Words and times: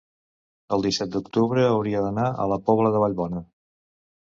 El 0.77 0.85
disset 0.85 1.11
d'octubre 1.17 1.67
hauria 1.75 2.03
d'anar 2.07 2.27
a 2.33 2.49
la 2.55 2.59
Pobla 2.71 2.95
de 2.97 3.05
Vallbona. 3.07 3.45